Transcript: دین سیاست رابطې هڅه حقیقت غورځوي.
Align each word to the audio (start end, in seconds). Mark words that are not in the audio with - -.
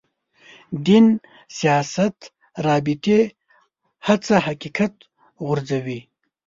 دین 0.85 1.05
سیاست 1.57 2.15
رابطې 2.65 3.19
هڅه 4.07 4.35
حقیقت 4.47 4.93
غورځوي. 5.45 5.99